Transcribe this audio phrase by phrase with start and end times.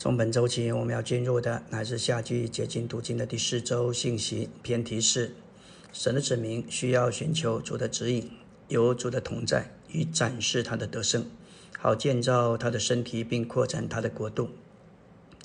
[0.00, 5.34] 从本周起，我们要进入的乃是夏季解经读经的第四周信息偏题是：
[5.92, 8.30] 神的子民需要寻求主的指引，
[8.68, 11.26] 有主的同在，以展示他的得胜，
[11.78, 14.48] 好建造他的身体，并扩展他的国度。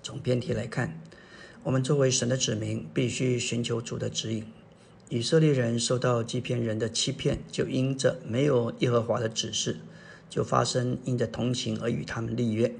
[0.01, 1.01] 从偏题来看，
[1.63, 4.45] 我们作为神的子民，必须寻求主的指引。
[5.09, 9.75] 以色列人受到欺骗人的欺骗，就因着没有耶和华的指示，
[10.29, 12.73] 就发生因着同情而与他们立约。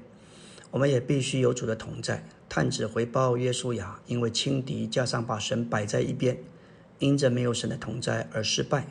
[0.70, 2.26] 我们也必须有主的同在。
[2.48, 6.38] 探子回报约书亚，因为轻敌加上把神摆在一边，
[6.98, 8.86] 因着没有神的同在而失败。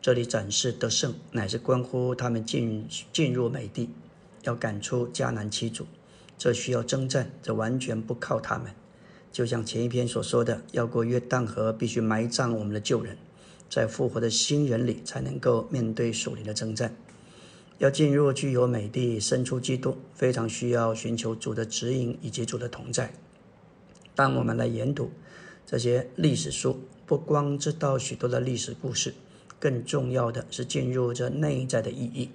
[0.00, 3.90] 这里展示得胜，乃是关乎他们进进入美地，
[4.42, 5.86] 要赶出迦南七族。
[6.36, 8.72] 这需要征战，这完全不靠他们。
[9.32, 13.16] 就像前一篇所说的，要过约旦河，必须埋葬我们的旧人，
[13.68, 16.94] 在复活的新人里，才能够面对属灵的征战。
[17.78, 23.12] 要进入具有美地、生出基督，非常需要寻求主的指引以及主的同在。
[24.16, 25.12] 当我们来研读
[25.64, 29.14] 这些历史书，不光知道许多的历史故事，
[29.60, 32.30] 更重要的是进入这内在的意义。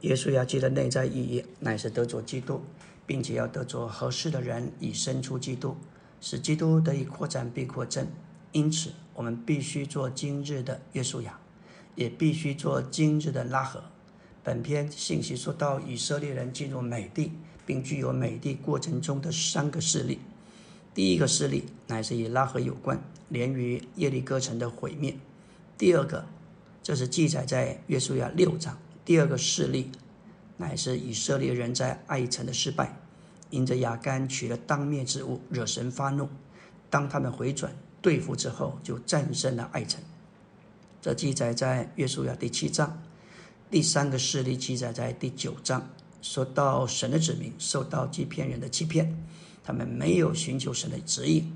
[0.00, 2.60] 耶稣要记得内在意义，乃是得着基督，
[3.06, 5.76] 并且要得着合适的人以生出基督，
[6.20, 8.08] 使基督得以扩展并扩增。
[8.50, 11.38] 因此，我们必须做今日的约书亚，
[11.94, 13.84] 也必须做今日的拉合。
[14.44, 17.32] 本篇信息说到以色列人进入美地，
[17.64, 20.18] 并具有美地过程中的三个事例。
[20.94, 25.16] 第一个事例乃是与拉合有关，连于耶利哥城的毁灭。
[25.78, 26.26] 第二个，
[26.82, 28.78] 这是记载在约书亚六章。
[29.02, 29.90] 第二个事例
[30.58, 32.98] 乃是以色列人在爱城的失败，
[33.48, 36.28] 因着亚干取了当面之物，惹神发怒。
[36.90, 40.02] 当他们回转对付之后，就战胜了爱城。
[41.00, 43.02] 这记载在约书亚第七章。
[43.70, 45.88] 第三个事例记载在第九章，
[46.22, 49.16] 说到神的子民受到欺骗人的欺骗，
[49.64, 51.52] 他们没有寻求神的指引，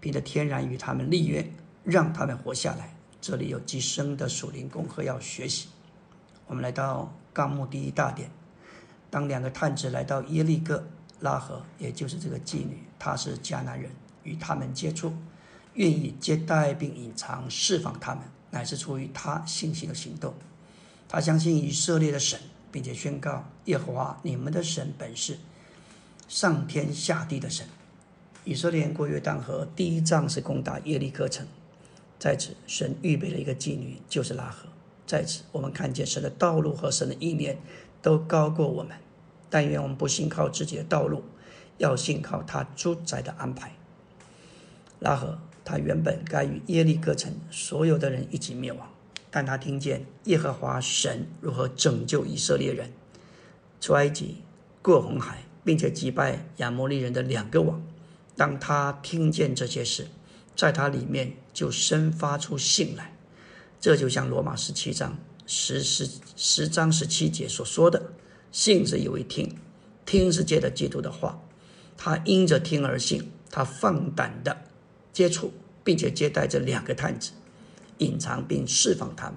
[0.00, 1.50] 凭着天然与他们立约，
[1.82, 2.94] 让他们活下来。
[3.20, 5.68] 这里有极深的属灵功课要学习。
[6.46, 8.30] 我们来到纲目第一大点，
[9.10, 10.86] 当两个探子来到耶利哥
[11.20, 13.90] 拉合，也就是这个妓女，她是迦南人，
[14.22, 15.12] 与他们接触，
[15.74, 18.22] 愿意接待并隐藏释放他们，
[18.52, 20.32] 乃是出于他信心的行动。
[21.08, 22.38] 他相信以色列的神，
[22.70, 25.38] 并且宣告：“耶和华你们的神本是
[26.28, 27.66] 上天下地的神。”
[28.44, 31.46] 以色列人过约旦河，第一仗是攻打耶利哥城，
[32.18, 34.68] 在此神预备了一个妓女，就是拉合。
[35.06, 37.58] 在此，我们看见神的道路和神的意念
[38.02, 38.96] 都高过我们。
[39.50, 41.24] 但愿我们不信靠自己的道路，
[41.78, 43.72] 要信靠他主宰的安排。
[45.00, 48.86] 拉合他原本该与耶利哥城所有的人一起灭亡。
[49.30, 52.90] 但他听见耶和华神如何拯救以色列人
[53.80, 54.42] 出埃及、
[54.80, 57.82] 过红海，并且击败亚摩利人的两个王。
[58.36, 60.06] 当他听见这些事，
[60.56, 63.14] 在他里面就生发出信来。
[63.80, 65.16] 这就像罗马十七章
[65.46, 68.12] 十十十章十七节所说的
[68.50, 69.56] ：“信是以为听，
[70.04, 71.40] 听是借着基督的话。
[71.96, 74.56] 他因着听而信，他放胆的
[75.12, 75.52] 接触，
[75.84, 77.32] 并且接待这两个探子。”
[77.98, 79.36] 隐藏并释放他们，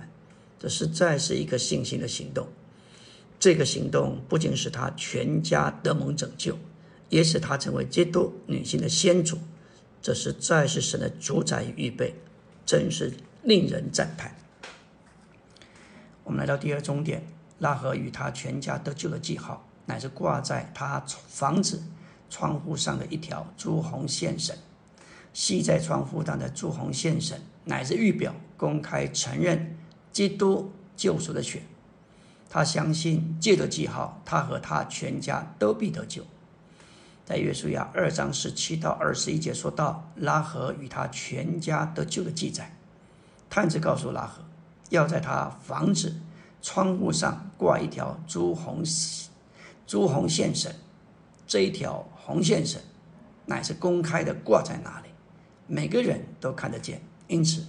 [0.60, 2.48] 这实在是一个信心的行动。
[3.40, 6.58] 这个行动不仅使他全家得蒙拯救，
[7.10, 9.38] 也使他成为基督女性的先祖。
[10.02, 12.14] 这实在是神的主宰与预备，
[12.66, 13.14] 真是
[13.44, 14.36] 令人赞叹。
[16.24, 17.26] 我们来到第二终点，
[17.60, 21.82] 拉合与他全家得救的记号，乃是挂在他房子
[22.30, 24.56] 窗户上的一条朱红线绳。
[25.34, 29.76] 系在窗户上的朱红线绳，乃是预表公开承认
[30.12, 31.64] 基督救赎的血。
[32.48, 36.24] 他相信借着记号，他和他全家都必得救。
[37.26, 42.78] 在约书亚二章十七到二十一节说到拉合与他全家得救的记载。
[43.50, 44.44] 探子告诉拉合，
[44.92, 46.18] 要在他房子
[46.62, 48.84] 窗户上挂一条朱红
[49.88, 50.72] 朱红线绳。
[51.48, 52.80] 这一条红线绳
[53.48, 55.10] 乃是公开的挂在哪里？
[55.66, 57.66] 每个人都看得见，因此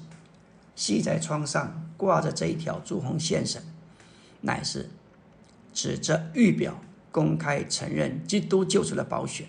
[0.75, 3.63] 系在窗上挂着这一条朱红线绳，
[4.41, 4.91] 乃是
[5.73, 6.81] 指着预表
[7.11, 9.47] 公开承认基督救出了宝血。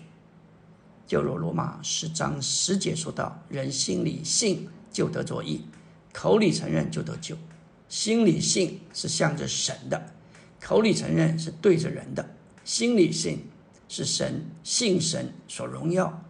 [1.06, 5.66] 就如罗马十章十节说到：“人心里信就得着义，
[6.12, 7.36] 口里承认就得救。
[7.88, 10.14] 心里信是向着神的，
[10.60, 12.26] 口里承认是对着人的。
[12.64, 13.46] 心里信
[13.88, 16.22] 是神信神所荣耀。”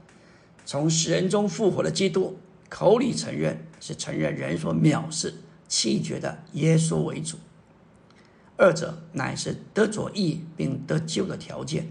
[0.67, 2.39] 从死人中复活的基督，
[2.75, 5.33] 口里承认是承认人所藐视、
[5.69, 7.39] 弃绝的耶稣为主，
[8.57, 11.89] 二者乃是得着义并得救的条件。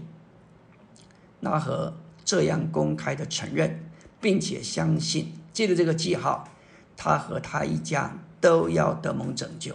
[1.40, 3.82] 那和这样公开的承认，
[4.20, 6.46] 并且相信，借着这个记号，
[6.94, 9.74] 他和他一家都要得蒙拯救。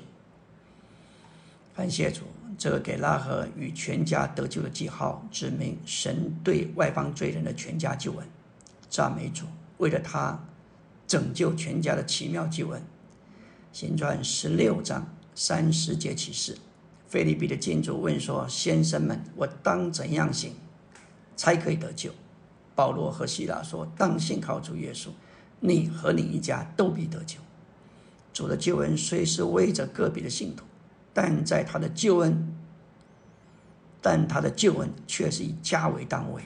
[1.76, 2.22] 感谢主，
[2.56, 8.28] 这个给拉合与全家得救的记号，指明神对外邦罪人的全家救恩。
[8.92, 9.46] 赞美主，
[9.80, 10.40] 为了他
[11.10, 12.80] 拯救全家的奇妙祭文。
[13.74, 16.56] 行传十六章三十节启示。
[17.08, 20.54] 菲利比的建筑问说：“先生们，我当怎样行，
[21.36, 22.12] 才可以得救？”
[22.76, 25.08] 保罗和希拉说：“当信靠主耶稣，
[25.60, 27.40] 你和你一家都必得救。”
[28.32, 30.64] 主的救恩虽是为着个别的信徒，
[31.12, 32.56] 但在他的救恩，
[34.00, 36.44] 但他的救恩却是以家为单位。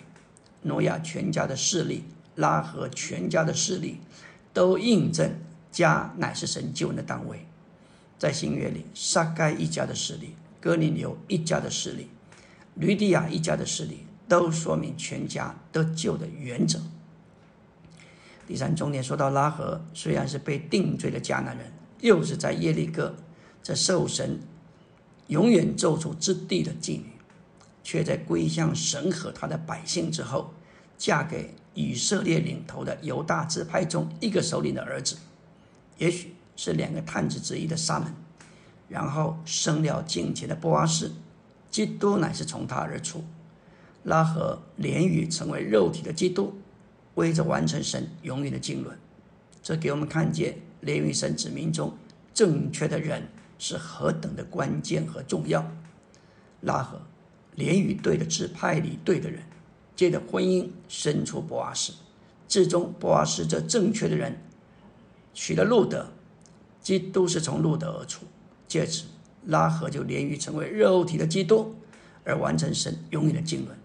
[0.62, 2.06] 挪亚全家的势力，
[2.36, 4.00] 拉合全家的势力，
[4.53, 5.29] 都印证
[5.71, 7.45] 家乃是神救恩的单位。
[8.17, 10.35] 在新约里，撒该一家的势力。
[10.61, 12.07] 哥尼流一家的势力，
[12.75, 16.79] 吕底亚一家的势力，都说明全家得救的原则。
[18.47, 23.13] 第三重点说到拉合，虽然是被定罪的迦南人，又是在耶利哥
[23.61, 24.39] 这受神
[25.27, 27.11] 永远咒诅之地的妓女，
[27.83, 30.53] 却在归向神和他的百姓之后，
[30.97, 35.17] 嫁给以色列领头的犹大支派中一个首领的儿子，
[35.97, 38.13] 也许是两个探子之一的沙门。
[38.89, 41.11] 然后生了敬虔的波阿士，
[41.71, 43.23] 基督乃是从他而出。
[44.03, 46.53] 拉合连语成为肉体的基督，
[47.15, 48.95] 为着完成神永远的经纶。
[49.63, 51.97] 这给我们看见连于神子民中
[52.33, 53.27] 正确的人
[53.57, 55.65] 是何等的关键和重要。
[56.61, 57.01] 拉合
[57.55, 59.41] 连于对的支派里对的人，
[59.95, 61.93] 借着婚姻生出波阿士，
[62.47, 64.41] 至终波阿士这正确的人
[65.33, 66.07] 娶了路德，
[66.81, 68.25] 基督是从路德而出。
[68.67, 69.05] 借此，
[69.45, 71.75] 拉合就连于成为肉体的基督，
[72.23, 73.77] 而完成神永远的经纶。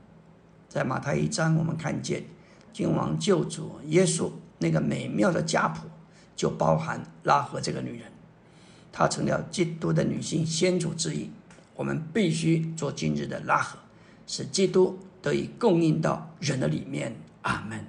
[0.68, 2.24] 在马太一章，我们看见
[2.72, 5.86] 君王救主耶稣那个美妙的家谱，
[6.34, 8.10] 就包含拉合这个女人，
[8.92, 11.30] 她成了基督的女性先祖之一。
[11.74, 13.78] 我们必须做今日的拉合，
[14.26, 17.16] 使基督得以供应到人的里面。
[17.42, 17.86] 阿门。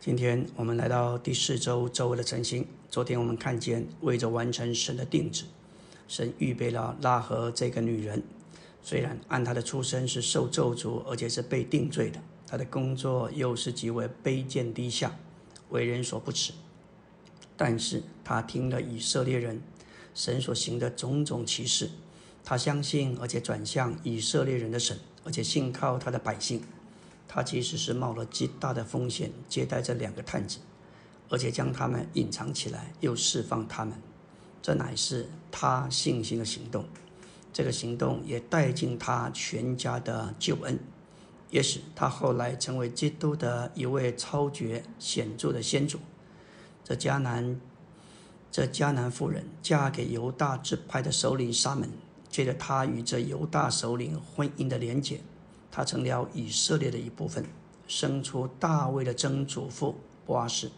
[0.00, 2.66] 今天我们来到第四周周围的晨星。
[2.88, 5.44] 昨天我们看见为着完成神的定旨。
[6.08, 8.20] 神预备了拉合这个女人，
[8.82, 15.14] 虽然按她的出身是受咒诅，而且是被定罪的，她的工作又是极为卑贱低下，
[15.68, 16.52] 为人所不齿。
[17.56, 19.62] 但是她听了以色列人
[20.14, 21.90] 神所行的种种奇事，
[22.42, 26.62] 她相信，而且转向以色列人的神，而且信靠他的百姓。
[27.28, 30.58] 他其实是冒了极大的风险接待这两个探子，
[31.28, 33.96] 而且将他们隐藏起来，又释放他们。
[34.60, 36.84] 这乃是他信心的行动，
[37.52, 40.78] 这个行动也带进他全家的救恩，
[41.50, 46.00] 也使他后来成为基督的一位超绝显著的先祖。
[46.82, 47.60] 这迦南，
[48.50, 51.88] 这迦南妇人嫁给犹大支派的首领沙门，
[52.30, 55.20] 借着他与这犹大首领婚姻的连结，
[55.70, 57.44] 他成了以色列的一部分，
[57.86, 60.70] 生出大卫的曾祖父波阿斯。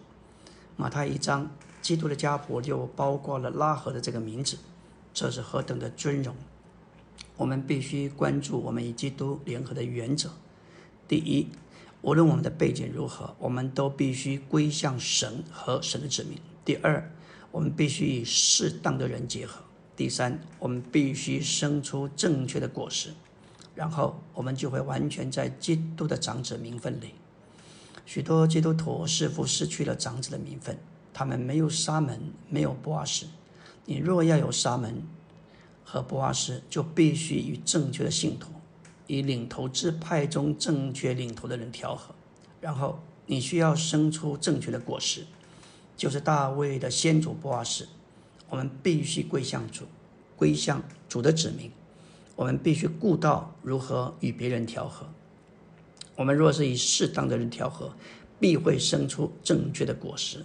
[0.77, 1.51] 马太一章。
[1.83, 4.57] 基督的家谱就包括了拉合的这个名字，
[5.13, 6.37] 这是何等的尊荣！
[7.37, 10.31] 我们必须关注我们与基督联合的原则。
[11.09, 11.49] 第一，
[12.01, 16.39] 无论我们的背景如何，我们都必须归向神和神的子民。
[16.65, 17.11] 第二，
[17.51, 19.65] 我们必须与适当的人结合。
[19.97, 23.11] 第三，我们必须生出正确的果实，
[23.75, 27.15] 然后我们就会完全在基督的长子名分里。
[28.05, 30.79] 许多基督徒似乎失去了长子的名分。
[31.15, 33.27] 他们没有沙门，没有波阿斯。
[33.85, 35.03] 你若要有沙门
[35.85, 38.51] 和波阿斯，就必须与正确的信徒，
[39.07, 42.15] 以领头之派中正确领头的人调和。
[42.63, 45.27] 然后你需要生出正确的果实，
[45.97, 47.87] 就是大卫的先祖波阿斯。
[48.53, 49.87] 我们必须归向主，
[50.37, 51.71] 归向主的子民。
[52.37, 55.07] 我们必须顾到如何与别人调和。
[56.17, 57.95] 我们若是以适当的人调和，
[58.39, 60.45] 必会生出正确的果实。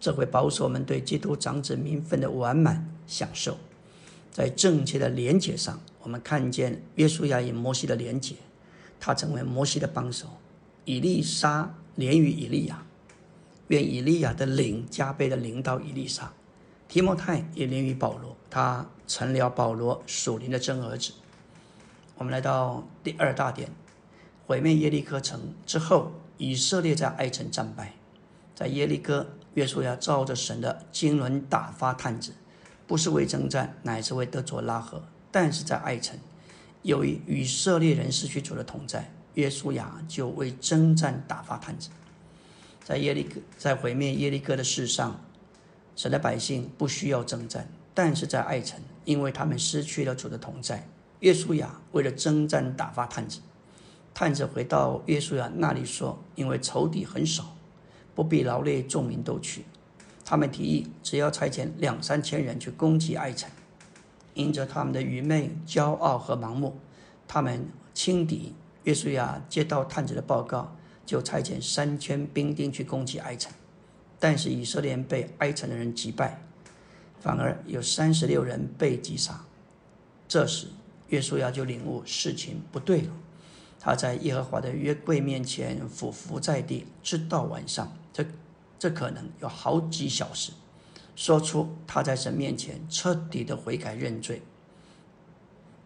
[0.00, 3.58] 这会保守我们对基督长子名分的完满享受。
[4.30, 8.36] 在正确的连结上，我们看见约书亚与摩西的连结，
[8.98, 10.26] 他成为摩西的帮手；
[10.86, 12.86] 以利沙连于以利亚，
[13.68, 16.32] 愿以利亚的灵加倍的领导以利沙；
[16.92, 21.14] 提摩太也连于保罗，他成了保罗属灵的真儿子。
[22.18, 23.70] 我们来到第二大点：
[24.46, 27.94] 毁灭耶利哥城之后，以色列在埃城战败，
[28.54, 29.26] 在耶利哥。
[29.54, 32.34] 约书亚照着神的经纶打发探子，
[32.86, 35.02] 不是为征战，乃是为得着拉合。
[35.30, 36.18] 但是在爱城，
[36.82, 41.88] 由于以色列人失去主的同在，约书亚就为征战打发探子。
[42.84, 45.18] 在耶利哥，在毁灭耶利哥的事上，
[45.94, 50.88] 神的百姓不需要征战；但是在爱城，因为他们失去了主的同在，
[51.20, 53.40] 约书亚为了征战打发探子。
[54.14, 57.56] 探子回到约书亚那里说：“因为仇敌很少，
[58.14, 59.64] 不必劳累众民都去。
[60.24, 63.50] 他们提议，只要差遣两三千人去攻击爱城。
[64.34, 66.78] 因着他们的愚昧、骄傲和盲目，
[67.28, 68.54] 他们轻敌。
[68.84, 70.74] 约书亚接到探子的报告，
[71.06, 73.52] 就差遣三千兵丁去攻击爱城。
[74.22, 76.40] 但是以色列被埃城的人击败，
[77.18, 79.44] 反而有三十六人被击杀。
[80.28, 80.68] 这时
[81.08, 83.10] 约书亚就领悟事情不对了。”
[83.84, 88.24] 他在耶和华的约柜面前俯伏在地，直到晚上，这
[88.78, 90.52] 这可能有好几小时，
[91.16, 94.40] 说出他在神面前彻底的悔改认罪。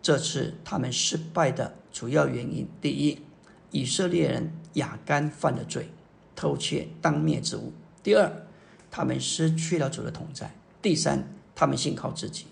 [0.02, 3.22] 这次他们失败的主要原因：第一，
[3.70, 5.88] 以色列人亚干犯了罪，
[6.34, 7.72] 偷窃当灭之物；
[8.06, 8.46] 第二，
[8.88, 11.24] 他们失去了主的同在；第三，
[11.56, 12.44] 他们信靠自己；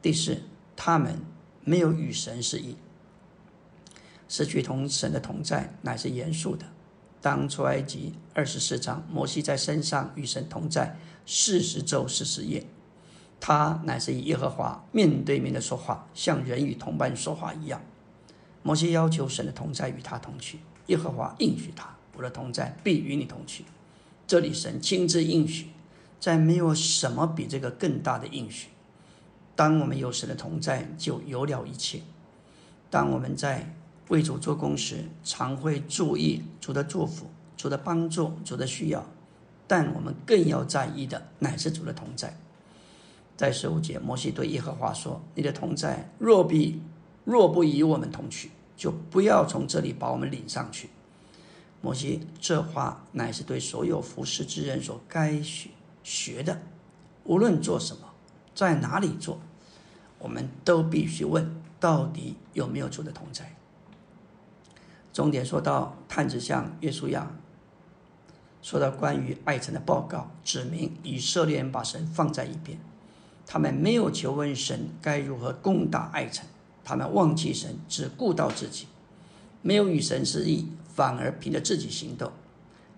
[0.00, 0.40] 第四，
[0.74, 1.20] 他们
[1.64, 2.78] 没有与神是一。
[4.26, 6.64] 失去同神的同在乃是严肃的。
[7.20, 12.64] 当出埃及二十四章，摩西在山上与神同在四十周四十夜，
[13.38, 17.82] 他乃是以耶和华面对面的说话，像人与同伴说话一样。
[18.62, 23.66] 摩西要求神的同在与他同去，耶和华应许他：“我的同在必与你同去。”
[24.26, 25.68] 这里神亲自应许，
[26.18, 28.68] 再没有什么比这个更大的应许。
[29.54, 32.00] 当我们有神的同在，就有了一切。
[32.90, 33.74] 当我们在
[34.08, 39.06] 为主做工时，常会注意主的祝福、主的帮助、主的需要，
[39.66, 42.36] 但我们更要在意的乃是主的同在。
[43.36, 46.80] 在十五节，摩西对耶和华说：“你的同在若比
[47.24, 50.88] 若不与我们同去，就不要从这里把我们领上去。”
[51.86, 55.70] 摩西这话乃是对所有服侍之人所该学
[56.02, 56.60] 学的。
[57.22, 58.02] 无论做什么，
[58.56, 59.38] 在哪里做，
[60.18, 63.54] 我们都必须问：到底有没有主的同在？
[65.12, 67.30] 重点说到探子向约书亚
[68.60, 72.80] 说到关于爱城的报告，指明以色列人把神放在一边，
[73.46, 76.44] 他们没有求问神该如何攻打爱城，
[76.82, 78.88] 他们忘记神，只顾到自己，
[79.66, 82.30] 没有与神示意，反而凭着自己行动，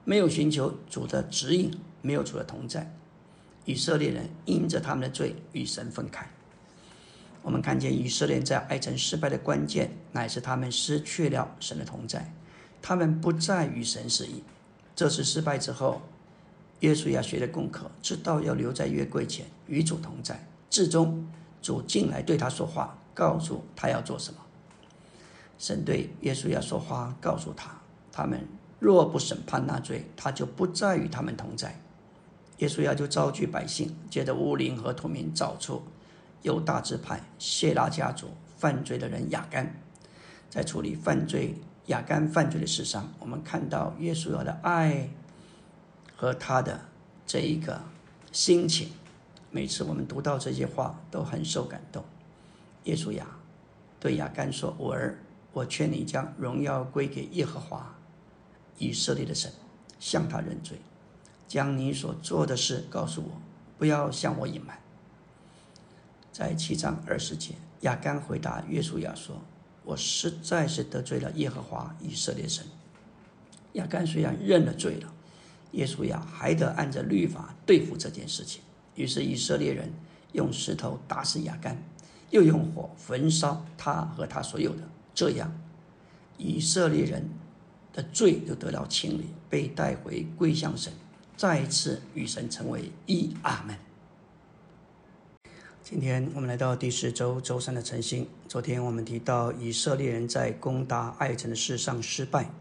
[0.04, 1.70] 没有寻求主的指引，
[2.02, 2.94] 没有主的同在，
[3.64, 6.28] 以色列人因着他们的罪与神分开。
[7.40, 12.34] 我们看见以色列在爱城失败的关键，乃是他们失去了神的同在，
[12.82, 14.42] 他们不再与神示意。
[14.94, 16.02] 这次失败之后，
[16.80, 20.46] 耶稣亚学的功课，知道要留在约柜前与主同在。
[20.68, 21.26] 至终，
[21.62, 24.40] 主进来对他说话，告诉他要做什么。
[25.58, 27.70] 神对耶稣亚说话，告诉他：
[28.12, 28.46] 他们
[28.78, 31.80] 若不审判那罪，他就不再与他们同在。
[32.58, 35.82] 耶稣亚就召集百姓，借着乌灵和土民找出。
[36.42, 39.74] 犹大支派谢拉家族犯罪的人雅干，
[40.48, 45.08] 在处理犯罪雅干犯罪的事上，我们看到耶稣的爱
[46.16, 46.80] 和他的
[47.26, 47.80] 这一个
[48.30, 48.90] 心情。
[49.50, 52.04] 每次我们读到这些话，都很受感动。
[52.84, 53.26] 耶稣亚
[53.98, 55.18] 对雅干说：“我儿，
[55.52, 57.94] 我劝你将荣耀归给耶和华
[58.78, 59.52] 以色列的神，
[59.98, 60.78] 向他认罪，
[61.46, 63.42] 将你所做的事告诉我，
[63.78, 64.78] 不要向我隐瞒。”
[66.30, 69.42] 在七章二十节，亚干回答约书亚说
[69.82, 72.64] ：“我实在是得罪了耶和华以色列神。”
[73.74, 75.12] 亚干虽然认了罪了，
[75.72, 78.62] 耶稣亚还得按着律法对付这件事情。
[78.94, 79.92] 于是以色列人
[80.32, 81.82] 用石头打死亚干，
[82.30, 84.82] 又用火焚烧他和他所有的，
[85.18, 85.52] 这样
[86.36, 87.28] 以色列人
[87.92, 90.92] 的罪就得到清理，被带回归向神，
[91.36, 93.34] 再次与神成为一。
[93.42, 93.76] 阿门。
[95.82, 98.28] 今天我们来到第四周周三的晨星。
[98.46, 102.52] 昨天我们提到以色列人在攻打爱城的事上失败，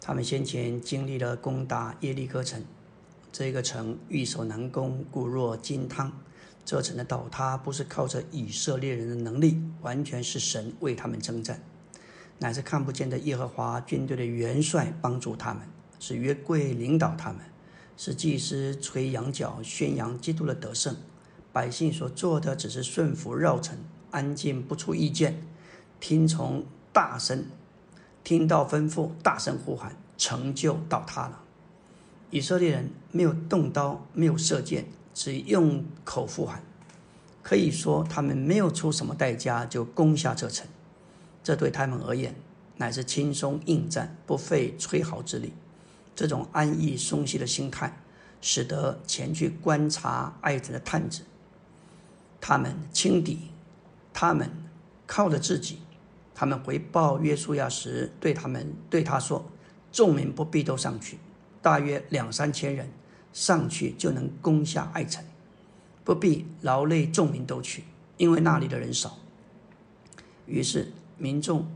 [0.00, 2.64] 他们先前经历了攻打耶利哥城，
[3.30, 6.10] 这个城易守难攻，固若金汤。
[6.64, 11.60] 这城的倒塌不是靠着以色列人的能力，完全是神为他们征战，
[12.40, 15.62] 乃是看不见的耶和华军队的元帅帮助他们，
[15.98, 17.38] 是约柜领导他们，
[17.98, 20.96] 是祭司吹羊角宣扬基督的得胜。
[21.52, 23.76] 百姓所做的只是顺服绕城，
[24.10, 25.42] 安静不出意见，
[26.00, 27.44] 听从大声，
[28.24, 31.42] 听到吩咐，大声呼喊，成就倒塌了。
[32.30, 36.62] 以色列人没有动刀，没有射箭，只用口呼喊，
[37.42, 40.66] 可以说他们没有出什么代价就攻下这城。
[41.42, 42.34] 这对他们而言，
[42.76, 45.52] 乃是轻松应战，不费吹毫之力。
[46.14, 47.96] 这种安逸松懈的心态，
[48.40, 51.22] 使得前去观察爱城的探子，
[52.40, 53.50] 他们轻敌，
[54.12, 54.50] 他们
[55.06, 55.78] 靠着自己。
[56.34, 59.44] 他们回报约书亚时，对他们对他说
[59.92, 61.18] ：“众民不必都上去，
[61.60, 62.88] 大约两三千人
[63.32, 65.22] 上去就能攻下爱城，
[66.02, 67.84] 不必劳累众民都去，
[68.16, 69.18] 因为那里的人少。”
[70.46, 71.70] 于是民众。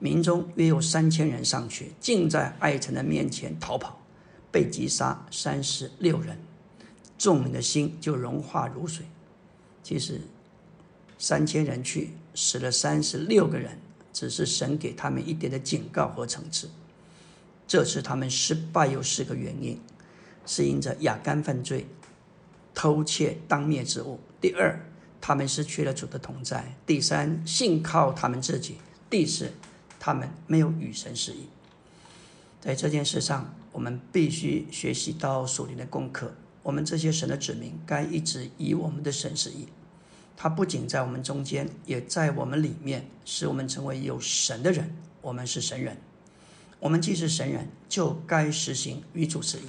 [0.00, 4.02] 民众约有三千人上去，竟在爱臣的面前逃跑，
[4.50, 6.36] 被击杀三十六人，
[7.16, 9.06] 众民的心就融化如水。
[9.82, 10.20] 其实，
[11.16, 13.78] 三千人去死了三十六个人，
[14.12, 16.68] 只是神给他们一点的警告和惩治。
[17.66, 19.80] 这次他们失败有四个原因：
[20.44, 21.86] 是因着亚干犯罪，
[22.74, 24.78] 偷窃当灭之物；第二，
[25.26, 28.74] 他们失去了主的同在；第三，信靠他们自己；
[29.08, 29.50] 第四。
[29.98, 31.46] 他们没有与神示意，
[32.60, 36.34] 在这件事上，我们必须学习到属灵的功课。
[36.62, 39.66] 我们这些神的子民，该一直以我们的神示意。
[40.36, 44.94] 他不仅在我们中间，也在我们里面，使我们成为有神的人。
[45.22, 45.96] 我们是神人，
[46.78, 49.64] 我们既是神人，就该实行与主适应，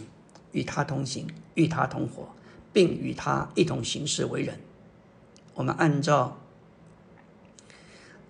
[0.52, 2.28] 与他同行，与他同活，
[2.74, 4.60] 并与他一同行事为人。
[5.56, 6.38] 我们按照。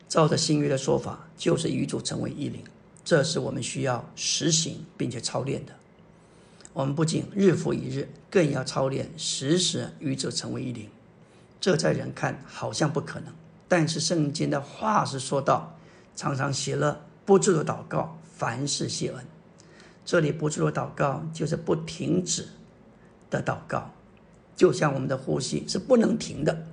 [0.07, 2.63] 照着新约的说法，就是与主成为一灵，
[3.03, 5.73] 这是我们需要实行并且操练的。
[6.71, 10.87] 我们不仅日复一日，更要操练时时与主成为一灵。
[11.59, 13.33] 这在人看好像不可能，
[13.67, 15.75] 但是圣经的话是说到，
[16.15, 19.25] 常常喜乐，不住的祷告，凡事谢恩。
[20.05, 22.47] 这里不住的祷告，就是不停止
[23.29, 23.91] 的祷告，
[24.55, 26.67] 就像我们的呼吸是不能停的。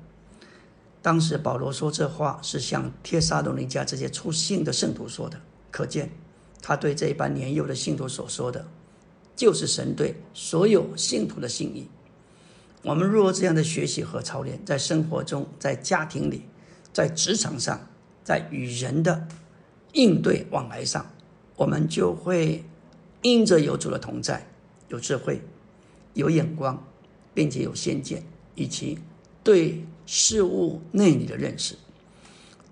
[1.03, 5.41] 当时保罗说这话是向帖撒罗尼迦这些出信的圣徒说的，
[5.71, 6.11] 可见
[6.63, 8.65] 他对这一班年幼的信徒所说的，
[9.35, 11.89] 就是神对所有信徒的信意。
[12.85, 16.43] 我们若这样的学习和操练，在生活中、在家庭里、
[16.93, 17.89] 在职场上、
[18.23, 19.27] 在与人的
[19.93, 21.11] 应对往来上，
[21.57, 22.65] 我们就会
[23.23, 24.49] 因着有主的同在，
[24.89, 25.43] 有智慧、
[26.15, 26.85] 有眼光，
[27.35, 28.25] 并且有先见，
[28.55, 28.99] 以及
[29.45, 29.85] 对。
[30.05, 31.77] 事物内里的认识。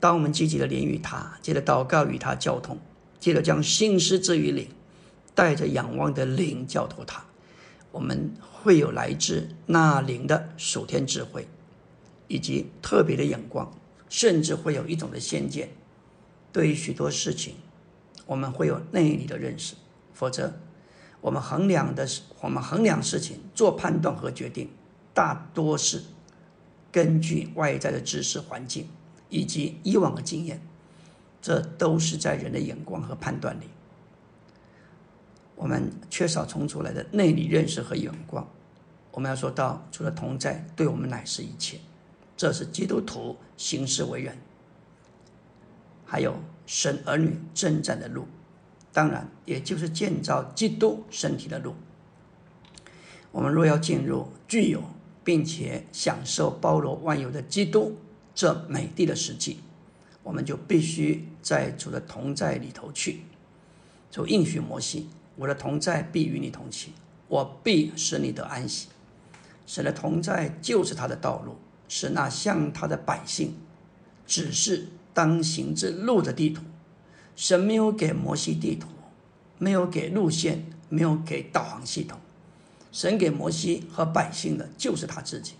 [0.00, 2.76] 当我们积极的连于他，接着祷告与他交通，
[3.20, 4.68] 接着将心思置于灵，
[5.34, 7.24] 带着仰望的灵交托他，
[7.92, 11.46] 我们会有来自那灵的属天智慧，
[12.26, 13.72] 以及特别的眼光，
[14.08, 15.70] 甚至会有一种的先见。
[16.52, 17.54] 对于许多事情，
[18.26, 19.76] 我们会有内里的认识。
[20.12, 20.52] 否则，
[21.22, 24.68] 我们衡量的是我们衡量事情、做判断和决定，
[25.14, 26.02] 大多是。
[26.92, 28.88] 根据外在的知识环境
[29.28, 30.60] 以及以往的经验，
[31.40, 33.64] 这都是在人的眼光和判断里，
[35.54, 38.48] 我们缺少从出来的内里认识和眼光。
[39.12, 41.78] 我们要说到，除了同在，对我们乃是一切。
[42.36, 44.36] 这是基督徒行事为人，
[46.04, 48.26] 还有神儿女征战的路，
[48.92, 51.74] 当然也就是建造基督身体的路。
[53.30, 54.82] 我们若要进入具有。
[55.22, 57.96] 并且享受包罗万有的基督
[58.34, 59.60] 这美丽的实际，
[60.22, 63.22] 我们就必须在主的同在里头去。
[64.10, 66.92] 主应许摩西：“我的同在必与你同行，
[67.28, 68.88] 我必使你得安息。”
[69.66, 71.56] 神的同在就是他的道路，
[71.88, 73.54] 是那向他的百姓
[74.26, 76.62] 指示当行之路的地图。
[77.36, 78.88] 神没有给摩西地图，
[79.58, 82.18] 没有给路线，没有给导航系统。
[82.92, 85.54] 神给摩西和百姓的就是他自己，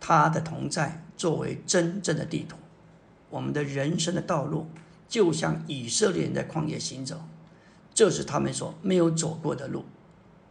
[0.00, 2.56] 他的同在作为真正的地图。
[3.30, 4.66] 我们的人生的道路
[5.08, 7.20] 就像以色列人在旷野行走，
[7.92, 9.84] 这是他们所没有走过的路。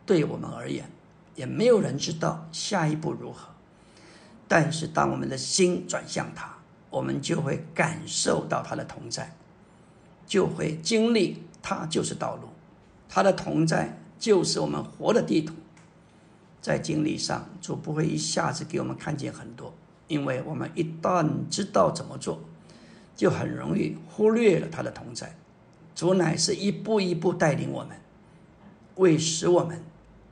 [0.06, 0.90] 对我们而言，
[1.36, 3.50] 也没有人知道下一步如何。
[4.48, 6.58] 但是当我们的心转向他，
[6.90, 9.36] 我们就会感受到他的同在，
[10.28, 12.50] 就会经历他就是道路，
[13.08, 15.54] 他的同在就是我们活的地图。
[16.64, 19.74] 在经历上，主不会一下子给我们看见很多，
[20.08, 22.40] 因为我们一旦知道怎么做，
[23.18, 25.36] 就很容易忽略了他的同在。
[25.94, 27.98] 主乃是一步一步带领我们，
[28.96, 29.84] 为使我们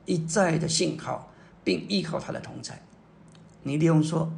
[0.06, 1.30] 一再的信靠
[1.62, 2.82] 并依靠他的同在。
[3.62, 4.32] 你利用说，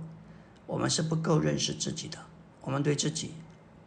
[0.67, 2.19] 我们是不够认识自己的，
[2.63, 3.31] 我们对自己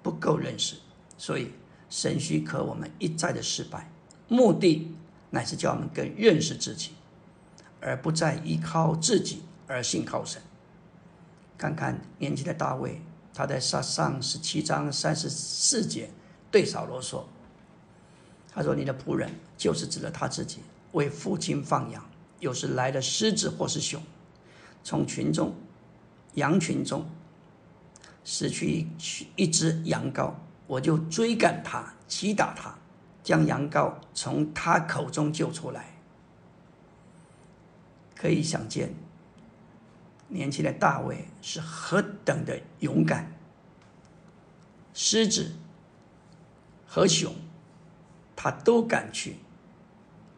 [0.01, 0.77] 不够认识，
[1.17, 1.51] 所以
[1.89, 3.91] 神许可我们一再的失败，
[4.29, 4.95] 目的
[5.29, 6.91] 乃是叫我们更认识自己。
[7.79, 10.41] 而不再依靠自己，而信靠神。
[11.57, 13.01] 看看年轻的大卫，
[13.33, 16.09] 他在上上十七章三十四节
[16.51, 17.27] 对扫罗说
[18.53, 20.59] ：“他说：“你的仆人就是指了他自己，
[20.91, 22.03] 为父亲放羊，
[22.39, 24.01] 有时来了狮子或是熊，
[24.83, 25.53] 从群众
[26.35, 27.09] 羊群中
[28.23, 28.87] 失去
[29.35, 30.33] 一只羊羔，
[30.67, 32.77] 我就追赶他，击打他，
[33.23, 35.93] 将羊羔从他口中救出来。”
[38.17, 38.93] 可以想见，
[40.27, 43.31] 年轻的大卫是何等的勇敢。
[44.93, 45.51] 狮子
[46.87, 47.35] 和熊，
[48.35, 49.35] 他都敢去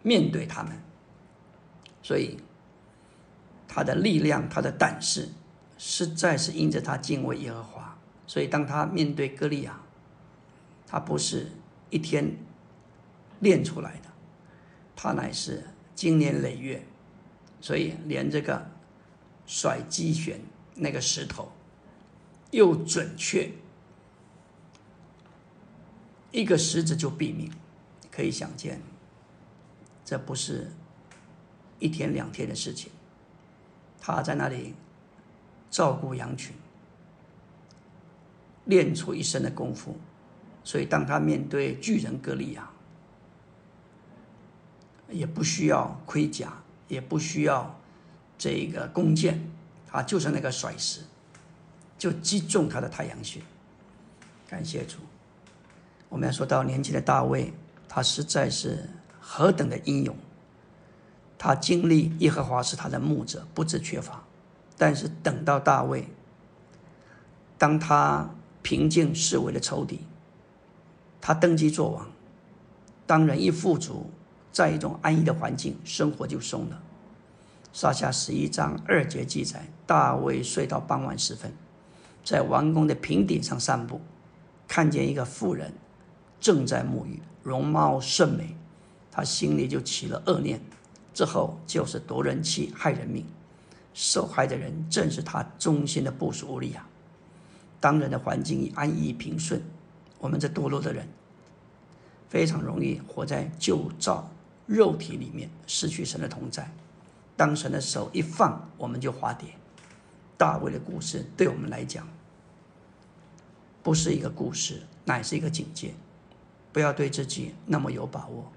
[0.03, 0.77] 面对他们，
[2.03, 2.37] 所以
[3.67, 5.29] 他的力量、他的胆识，
[5.77, 7.97] 实在是因着他敬畏耶和华。
[8.27, 9.79] 所以当他面对歌利亚，
[10.85, 11.51] 他不是
[11.89, 12.35] 一天
[13.39, 14.09] 练出来的，
[14.95, 15.63] 他乃是
[15.95, 16.85] 经年累月。
[17.61, 18.65] 所以连这个
[19.45, 20.39] 甩击旋
[20.75, 21.51] 那个石头
[22.51, 23.51] 又准确，
[26.31, 27.51] 一个石子就毙命，
[28.09, 28.81] 可以想见，
[30.05, 30.71] 这不是
[31.79, 32.91] 一天两天的事情。
[33.99, 34.73] 他在那里
[35.69, 36.55] 照顾羊群，
[38.65, 39.97] 练出一身的功夫，
[40.63, 42.69] 所以当他面对巨人格利亚，
[45.09, 46.63] 也不需要盔甲。
[46.89, 47.79] 也不需要
[48.37, 49.49] 这个弓箭，
[49.87, 51.01] 他就是那个甩石，
[51.97, 53.39] 就击中他的太阳穴。
[54.49, 54.97] 感谢主。
[56.09, 57.53] 我们要说到年轻的大卫，
[57.87, 58.89] 他实在是
[59.21, 60.13] 何等的英勇。
[61.37, 64.23] 他经历耶和华是他的牧者，不致缺乏。
[64.75, 66.07] 但是等到大卫，
[67.57, 70.01] 当他平静视为的仇敌，
[71.21, 72.09] 他登基做王，
[73.05, 74.09] 当人一富足。
[74.51, 76.81] 在一种安逸的环境，生活就松了。
[77.71, 81.53] 撒下十一章二节记载，大卫睡到傍晚时分，
[82.23, 84.01] 在王宫的平顶上散步，
[84.67, 85.71] 看见一个妇人
[86.39, 88.55] 正在沐浴，容貌甚美，
[89.11, 90.59] 他心里就起了恶念。
[91.13, 93.25] 之后就是夺人妻害人命，
[93.93, 96.85] 受害的人正是他忠心的部属乌利亚。
[97.79, 99.61] 当人的环境安逸平顺，
[100.17, 101.07] 我们这堕落的人
[102.29, 104.29] 非常容易活在旧造。
[104.69, 106.71] 肉体里面失去神的同在，
[107.35, 109.49] 当神的手一放，我们就滑跌。
[110.37, 112.07] 大卫的故事对我们来讲，
[113.81, 115.95] 不是一个故事，乃是一个警戒。
[116.71, 118.51] 不要对自己那么有把握。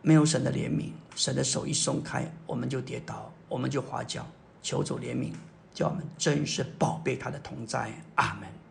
[0.00, 4.26] 没有神的怜悯，神的手一松开，我们就跌倒，我们就滑脚。
[4.62, 5.32] 求主怜悯，
[5.74, 7.92] 叫我们真是宝贝他的同在。
[8.14, 8.65] 阿门。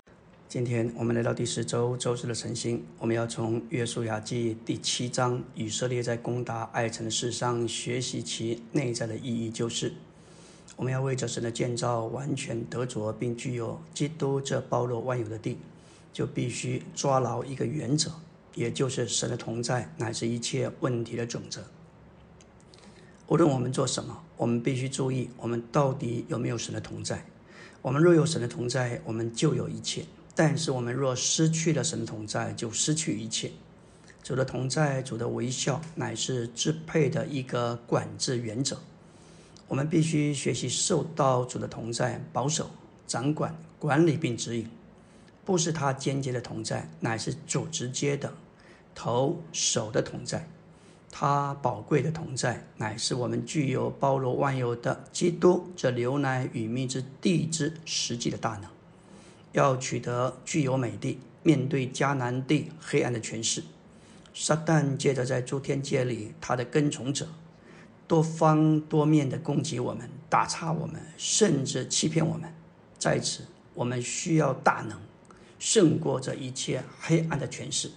[0.48, 9.92] 今天我们来到第十周周日的晨星，我们要从约书亚记第七章以色列在攻打爱城的事上学习其内在的意义，就是
[10.76, 15.58] 我们要为着神的建造完全得着并具有基督这包罗万有的地，
[16.14, 18.12] 就必须抓牢一个原则，
[18.54, 21.62] 也就是神的同在乃是一切问题的准则。
[23.28, 27.26] 无论我们做什么，我们必须注意我们到底有没有神的同在。
[27.82, 30.06] 我们若有神的同在，我们就有一切。
[30.36, 33.52] 但是我们若失去了神同在，就失去一切。
[34.22, 38.78] 主的同在，主的微笑，乃是支配的一个管制原则。
[39.68, 42.70] 我们必须学习受到主的同在，保守、
[43.08, 44.68] 掌管、管理并指引。
[45.46, 48.34] 不是他间接的同在，乃是主直接的
[48.94, 50.48] 头手的同在。
[51.12, 58.75] 他宝贵的同在，乃是我们具有包罗万有的基督这牛奶与蜜之地之实际的大能。
[59.56, 63.64] 要取得具有美地，面对迦南地黑暗的权势，
[64.34, 67.26] 撒旦借着在诸天界里，他的跟从者
[68.06, 72.54] 多方多面的攻击我们，打岔我们，甚至欺骗我们。
[73.00, 75.00] 在此，我们需要大能，
[75.58, 77.90] 胜过这一切黑暗的权势，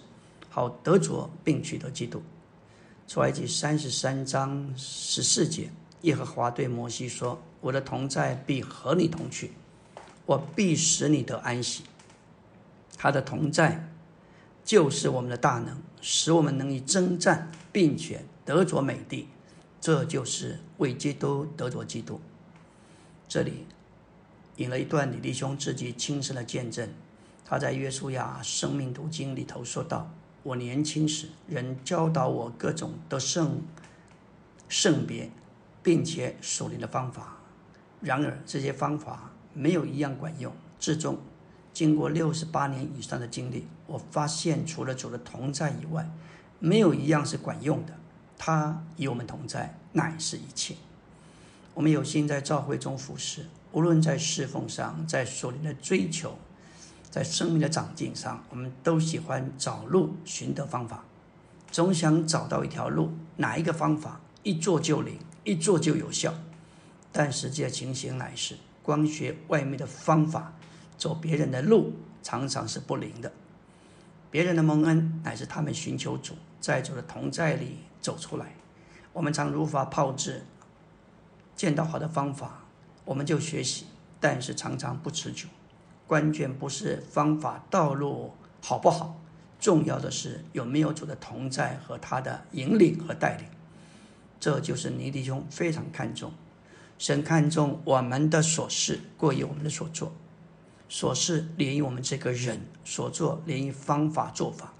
[0.49, 2.23] 好得着并取得基督。
[3.05, 5.69] 出埃及三十三章十四节，
[6.03, 9.51] 耶和华对摩西说：“我的同在必和你同去。”
[10.29, 11.83] 我必使你得安息。
[12.95, 13.89] 他的同在，
[14.63, 19.27] 就是我们的大能，使我们能以征战，并且得着美地。
[19.81, 22.21] 这就是为基督得着基督。
[23.27, 23.65] 这里
[24.57, 26.87] 引了一段李弟兄自己亲身的见证。
[27.43, 30.11] 他在约书亚生命读经里头说道
[30.43, 33.63] ：“我年轻时，人教导我各种得胜、
[34.67, 35.31] 圣别，
[35.81, 37.37] 并且属灵的方法。
[37.99, 40.53] 然而这些方法。”没有一样管用。
[40.79, 41.17] 至终，
[41.73, 46.09] 经过六十八年以上的经历，我发现除了主的同在以外，
[46.59, 47.93] 没有一样是管用的。
[48.37, 50.75] 他与我们同在，乃是一切。
[51.73, 56.37] 我们有心在教会中服侍，无论在侍奉上，在所灵的追求，
[57.09, 61.03] 在生命的长进上，我们都喜欢找路、寻得方法。
[61.71, 66.33] 总想找到一条路，哪一个方法一做就灵，一做就有效。
[67.11, 68.57] 但实际的情形乃是，
[68.89, 70.51] 光学外面的方法，
[70.97, 73.31] 走别人的路，常常是不灵的。
[74.31, 78.55] 别人的蒙恩，乃是他们寻求主，在主的同在里走出来。
[79.13, 80.43] 我们常如法炮制，
[81.55, 82.63] 见到好的方法，
[83.05, 83.85] 我们就学习，
[84.19, 85.47] 但是常常不持久。
[86.07, 89.21] 关键不是方法道路好不好，
[89.59, 93.45] 重要的是有没有主的同在和他的引领和带领。
[94.39, 96.33] 这就是尼弟兄非常看重。
[96.99, 100.13] 神看重我们的所事过于我们的所做，
[100.89, 104.73] 所事连于我们这个人所做连于方法做法。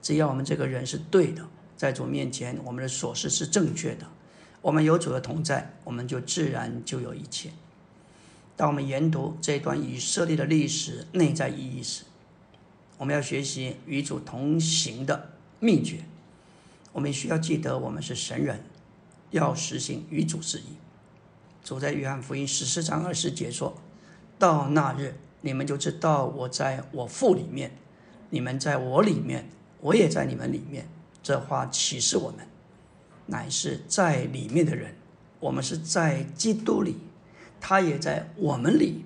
[0.00, 4.06] 只要我们这个人是对的，在主面前我们的所事是正确的，
[4.62, 7.50] 我们有主的同在，我们就自然就有一切。
[8.56, 12.04] 当我们研读这段以色列的历史内在意义时，
[12.96, 16.04] 我们要学习与主同行的秘诀。
[16.92, 18.64] 我们需要记得，我们是神人，
[19.30, 20.62] 要实行与主之意。
[21.66, 23.76] 主在约翰福音十四章二十节说
[24.38, 27.72] ：“到那日，你们就知道我在我父里面，
[28.30, 29.50] 你们在我里面，
[29.80, 30.86] 我也在你们里面。”
[31.24, 32.46] 这话启示我们，
[33.26, 34.94] 乃是在里面的人。
[35.40, 36.98] 我们是在基督里，
[37.60, 39.04] 他也在我们里。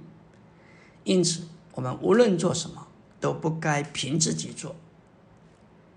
[1.04, 4.76] 因此，我们无论做什么，都不该凭自己做，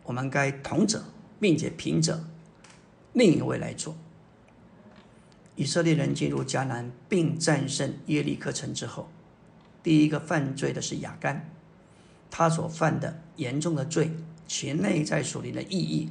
[0.04, 1.04] 我们该同着，
[1.42, 2.24] 并且凭着
[3.12, 3.94] 另一位来做。
[5.56, 9.08] 以色列人进入迦南并战胜耶利克城之后，
[9.84, 11.48] 第一个犯罪的是亚干，
[12.32, 14.12] 他所犯的严重的罪，
[14.48, 16.10] 其内在属灵的意义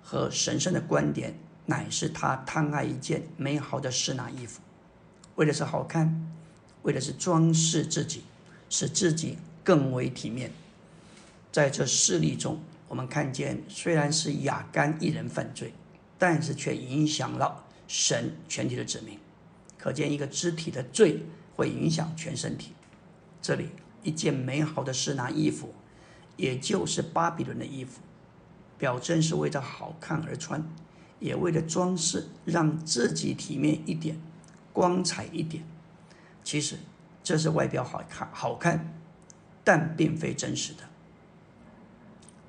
[0.00, 1.34] 和神圣的观点，
[1.66, 4.60] 乃是他贪爱一件美好的示拿衣服，
[5.34, 6.30] 为的是好看，
[6.82, 8.22] 为的是装饰自己，
[8.70, 10.52] 使自己更为体面。
[11.50, 15.72] 在这事例中，我们看见虽然是亚干一人犯罪，
[16.16, 17.63] 但是却影响了。
[17.86, 19.18] 神全体的子民，
[19.78, 21.22] 可见一个肢体的罪
[21.54, 22.72] 会影响全身体。
[23.42, 23.68] 这里
[24.02, 25.74] 一件美好的示拿衣服，
[26.36, 28.00] 也就是巴比伦的衣服，
[28.78, 30.66] 表征是为了好看而穿，
[31.20, 34.18] 也为了装饰，让自己体面一点、
[34.72, 35.64] 光彩一点。
[36.42, 36.76] 其实
[37.22, 38.94] 这是外表好看，好看，
[39.62, 40.80] 但并非真实的。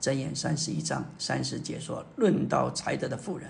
[0.01, 3.49] 箴言三十一章三十节说：“论到才德的妇人。”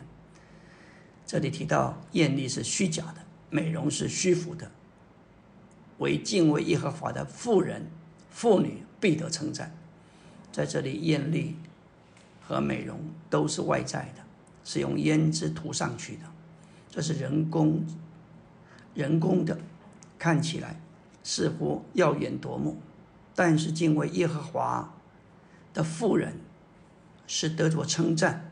[1.25, 3.15] 这里提到艳丽是虚假的，
[3.49, 4.69] 美容是虚浮的。
[5.97, 7.87] 为敬畏耶和华的妇人、
[8.29, 9.75] 妇女必得称赞。
[10.51, 11.55] 在这里，艳丽
[12.41, 14.23] 和美容都是外在的，
[14.63, 16.23] 是用胭脂涂上去的，
[16.89, 17.85] 这是人工、
[18.93, 19.57] 人工的，
[20.19, 20.79] 看起来
[21.23, 22.77] 似乎耀眼夺目。
[23.33, 24.93] 但是敬畏耶和华
[25.73, 26.37] 的妇人
[27.27, 28.51] 是得着称赞。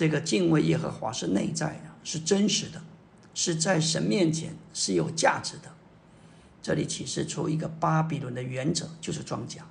[0.00, 2.80] 这个敬畏耶和华是内在的，是真实的，
[3.34, 5.70] 是在神面前是有价值的。
[6.62, 9.66] 这里启示出一个巴比伦的原则，就是装假，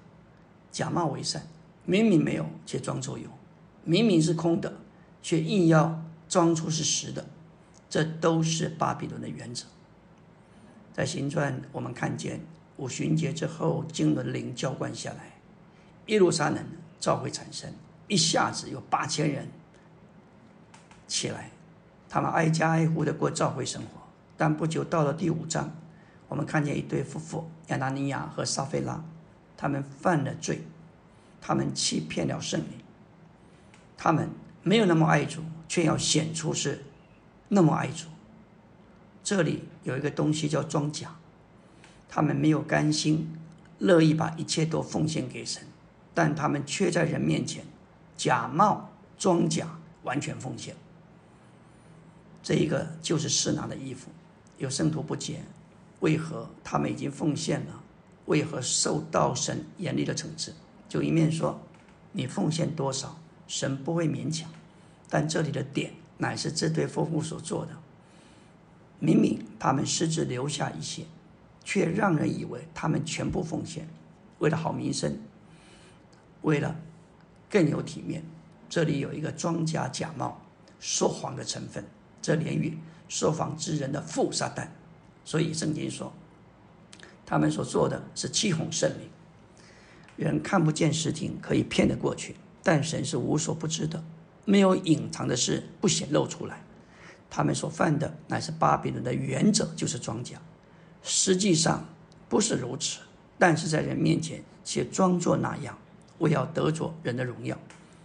[0.72, 1.48] 假冒为善，
[1.84, 3.28] 明明没有却装作有，
[3.84, 4.72] 明明是空的，
[5.24, 7.26] 却硬要装出是实的，
[7.90, 9.66] 这都是巴比伦的原则。
[10.94, 12.40] 在行传，我们看见
[12.78, 15.40] 五旬节之后，经纶灵浇灌下来，
[16.06, 16.64] 耶路撒冷
[17.00, 17.74] 召会产生，
[18.08, 19.48] 一下子有八千人。
[21.10, 21.50] 起来，
[22.08, 23.90] 他们挨家挨户的过教会生活。
[24.38, 25.70] 但不久到了第五章，
[26.30, 29.04] 我们看见一对夫妇亚拿尼亚和撒菲拉，
[29.58, 30.62] 他们犯了罪，
[31.42, 32.80] 他们欺骗了圣灵，
[33.98, 34.30] 他们
[34.64, 36.86] 没有那么爱主，却要显出是
[37.50, 38.06] 那么爱主。
[39.22, 41.16] 这里有一个东西叫装假，
[42.08, 43.36] 他们没有甘心，
[43.80, 45.64] 乐意把一切都奉献给神，
[46.14, 47.66] 但他们却在人面前
[48.16, 49.68] 假冒装假，
[50.04, 50.74] 完全奉献。
[52.42, 54.10] 这一个就是示拿的衣服，
[54.58, 55.42] 有圣徒不解，
[56.00, 57.84] 为何他们已经奉献了，
[58.26, 60.54] 为何受到神严厉的惩治？
[60.88, 61.60] 就一面说，
[62.12, 64.50] 你奉献多少，神不会勉强，
[65.10, 67.72] 但这里的点乃是这对夫妇所做的。
[69.00, 71.04] 明明他们私自留下一些，
[71.64, 73.88] 却让人以为他们全部奉献，
[74.40, 75.18] 为了好名声，
[76.42, 76.76] 为了
[77.50, 78.24] 更有体面。
[78.70, 80.40] 这里有一个庄家假冒、
[80.80, 81.84] 说谎的成分。
[82.22, 82.78] 这连于
[83.08, 84.68] 受访之人的负撒旦，
[85.26, 86.14] 所以圣经说，
[87.26, 89.10] 他们所做的是欺哄圣灵。
[90.16, 94.04] 人看不见实情，可以骗得过去，但神是无所不知的，
[94.46, 96.62] 没有隐藏的事不显露出来。
[97.30, 100.34] 他们所犯的乃是巴比伦的原则，就是庄稼。
[101.02, 101.86] 实际上
[102.28, 103.00] 不是如此，
[103.38, 105.78] 但是在人面前却装作那样，
[106.18, 107.58] 为要得着人的荣耀。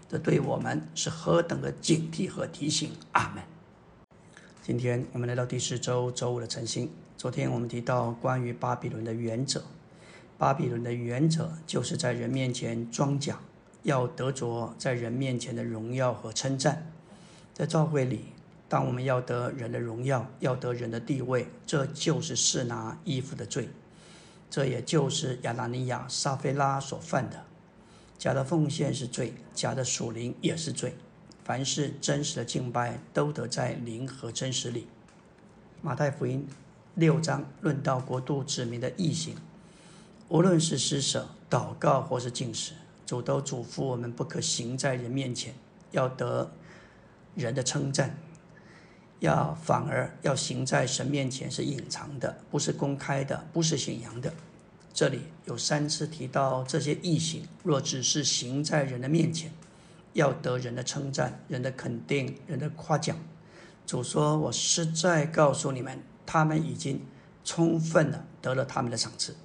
[0.09, 2.91] 这对我们是何等的警惕和提醒！
[3.13, 3.43] 阿门。
[4.67, 6.91] 今天我们来到第四周周五的晨星。
[7.19, 9.63] 昨天我们提到关于巴比伦的原则，
[10.39, 13.39] 巴比伦的原则就是在人面前装假，
[13.83, 16.91] 要得着在人面前的荣耀和称赞。
[17.53, 18.33] 在教会里，
[18.67, 23.69] 当我们要得人的荣耀，要得人的地位，这就是是拿衣服的罪。
[24.49, 27.45] 这也就是亚拿尼亚、撒菲拉所犯的。
[28.17, 30.95] 假的奉献是罪，假的属灵也是罪。
[31.45, 34.87] 凡是真实的敬拜，都得在灵和真实里。
[35.83, 36.49] 马太福音
[36.95, 39.37] 六章论到国度指明的义行，
[40.29, 42.73] 无论是施舍、祷告或是进食，
[43.05, 45.55] 主都嘱咐我们不可行在人面前，
[45.91, 46.51] 要得
[47.35, 48.17] 人的称赞，
[49.21, 54.33] 要反而要行在神面前是隐藏的，不是公开的，不是显扬的。
[54.95, 59.53] 这里有三次提到这些异行，若只是行在人的面前，
[60.15, 63.17] 要得人的称赞、人的肯定、人的夸奖。
[63.87, 67.05] 主说：“我实在告诉你们，他们已经
[67.45, 69.37] 充分的得了他们的赏赐。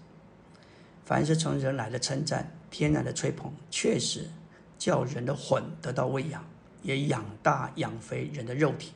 [1.04, 4.30] 凡是从人来的称赞、天然的吹捧，确实
[4.78, 6.46] 叫人的魂得到喂养，
[6.82, 8.94] 也养大养肥人的肉体。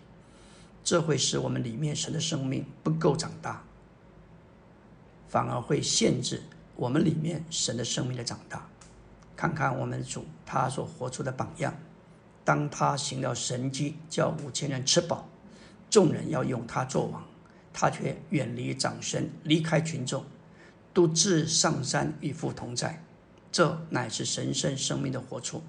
[0.83, 3.63] 这会使我们里面神的生命不够长大。”
[5.27, 6.43] 反而会限制
[6.75, 8.69] 我们里面神的生命的长大。
[9.35, 11.73] 看看我们主，他所活出的榜样。
[12.45, 15.27] 当他行了神迹，叫五千人吃饱，
[15.89, 17.23] 众人要用他做王，
[17.71, 20.25] 他却远离掌声，离开群众，
[20.93, 23.01] 独自上山与父同在。
[23.51, 25.61] 这乃是神圣生命的活出。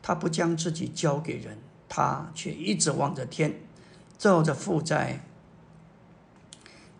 [0.00, 3.60] 他不将自己交给人，他却一直望着天，
[4.16, 5.20] 照着父在。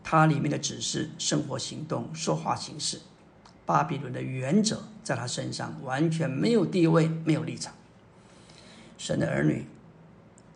[0.02, 3.00] 他里面的指示、生活、行动、说话、行事，
[3.66, 7.74] 巴比伦的原则在他身上完全没有地位、没有立场。
[8.96, 9.66] 神的儿女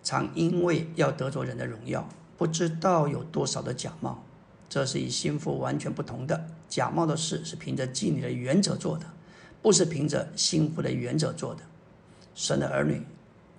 [0.02, 4.24] 常因为要得着人的荣耀，不知道有多少的假冒，
[4.68, 6.46] 这是与心腹完全不同的。
[6.68, 9.04] 假冒的事是凭着妓女的原则做的，
[9.60, 11.62] 不是凭着心腹的原则做的。
[12.34, 13.02] 神的儿女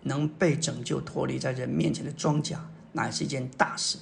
[0.04, 3.98] 能被拯救脱离在人面前的装甲，乃是一件大事。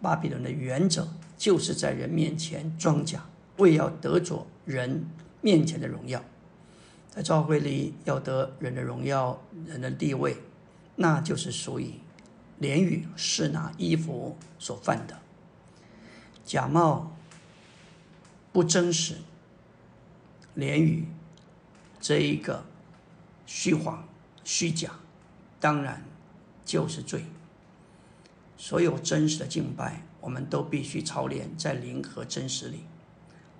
[0.00, 5.06] 巴比伦的原则就是在人面前装假，为要得着人
[5.40, 6.22] 面前的荣耀。
[7.10, 10.36] 在教会里要得人的荣耀、人的地位，
[10.96, 11.92] 那就是属于
[12.58, 15.20] 连语是拿衣服所犯的
[16.44, 17.16] 假冒、
[18.52, 19.16] 不真实、
[20.54, 21.06] 连语
[22.00, 22.64] 这一个
[23.46, 24.08] 虚谎、
[24.42, 24.90] 虚假，
[25.60, 26.02] 当然
[26.64, 27.24] 就是罪。
[28.56, 32.80] 所有真实的敬拜，我们都必须操练在灵和真实里。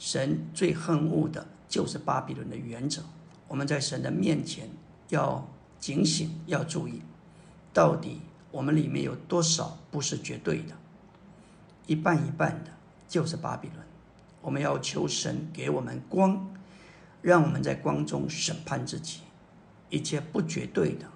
[0.04, 3.02] 神最恨恶的就是巴比伦的原则。
[3.48, 4.68] 我们在神的面前
[5.08, 5.48] 要
[5.80, 7.00] 警醒，要注意，
[7.72, 10.74] 到底我们里面有多少不是绝对的，
[11.86, 12.70] 一半一半的，
[13.08, 13.80] 就是巴比伦。
[14.42, 16.54] 我们要求神给我们光，
[17.22, 19.20] 让我们在光中审判自己，
[19.88, 21.06] 一切不绝对的，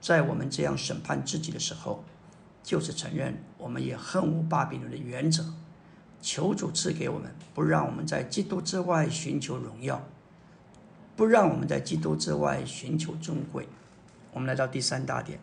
[0.00, 2.02] 在我们这样审判自己的时候。
[2.64, 5.54] 就是承认我们也恨恶巴比伦的原则，
[6.20, 10.02] 求主赐给我们，不让我们在基督之外寻求荣耀，
[11.16, 13.68] 不让我们在基督之外寻求尊贵。
[14.32, 15.38] 我们来到第三大点，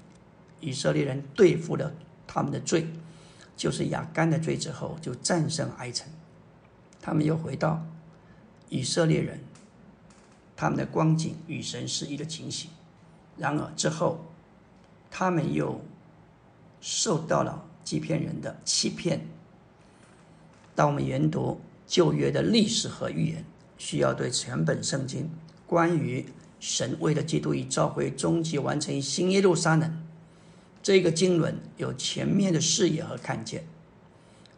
[0.60, 1.92] 以色列人对付了
[2.28, 2.88] 他们的罪，
[3.58, 6.08] 就是亚干的罪之后，就战胜埃城，
[7.02, 7.86] 他们又回到
[8.70, 9.40] 以色列人
[10.56, 12.70] 他们的光景与神失一的情形。
[13.38, 14.26] 然而之后，
[15.10, 15.82] 他们又。
[16.82, 19.20] 受到了欺骗人的欺骗。
[20.76, 23.46] 当我们研读旧约的历史和预言，
[23.78, 25.30] 需要对全本圣经
[25.66, 26.26] 关于
[26.60, 30.04] 神为了基督以召回终极完成新耶路撒冷
[30.84, 33.66] 这个经纶有全面的视野和看见。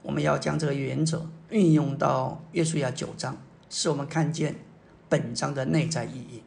[0.02, 3.38] 我们要将这个原则运用到约书亚九章，
[3.70, 4.56] 使我们看见
[5.10, 6.42] 本章的内在意义。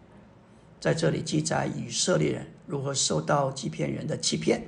[0.80, 4.66] 在这里记载以色列人如何受到欺骗人的欺骗。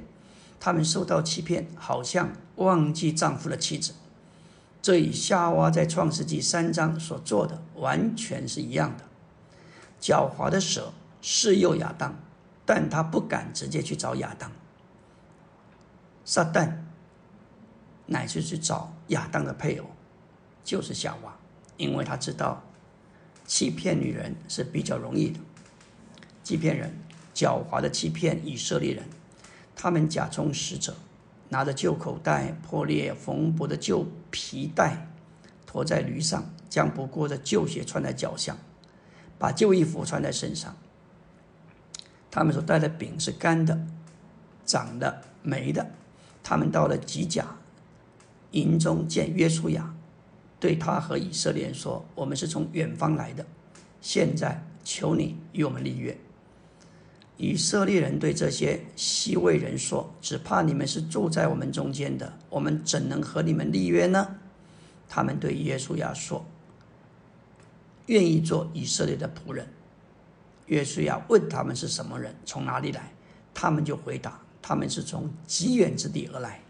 [0.61, 3.95] 他们受到欺骗，好像忘记丈夫的妻子，
[4.83, 9.05] 这与夏娃在创世纪三章所做的完全是一样的。
[10.01, 12.17] 狡猾的蛇试诱亚当，
[12.67, 14.51] 但他不敢直接去找亚当。
[16.25, 16.79] 撒旦
[18.07, 19.87] 乃是去找亚当的配偶，
[20.65, 21.37] 就是夏娃，
[21.77, 22.61] 因为他知道
[23.47, 25.39] 欺骗女人是比较容易的。
[26.43, 26.93] 欺骗人，
[27.33, 29.05] 狡猾的欺骗以色列人。
[29.77, 30.97] 他们假充使者，
[31.53, 35.07] 拿着旧口袋、破裂缝补的旧皮带，
[35.67, 38.57] 驮在驴上，将不过的旧鞋穿在脚下，
[39.39, 40.75] 把旧衣服穿在身上。
[42.31, 43.79] 他们所带的饼是干的、
[44.65, 45.91] 长的、霉的。
[46.43, 47.47] 他们到了吉甲
[48.53, 49.95] 营中见约书亚，
[50.59, 53.45] 对他和以色列人说：“我们是从远方来的，
[54.01, 56.17] 现在求你与我们立约。”
[57.43, 64.37] 以色列人对这些西魏人说：“只怕你们是住在我们中间的，我们怎能和你们立约呢？”
[65.11, 66.47] 他们对耶稣亚说
[68.07, 69.67] ：“愿意做以色列的仆人。”
[70.67, 73.13] 约书亚问他们是什么人，从哪里来，
[73.53, 76.61] 他们就回答：“他们是从极远之地而来。”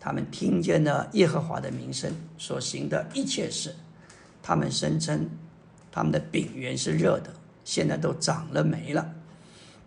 [0.00, 3.72] 他们听见了耶和华的名声所行的一切事。
[4.42, 5.30] 他们声称，
[5.92, 7.32] 他们的饼原是热的，
[7.62, 9.08] 现在都长了霉了。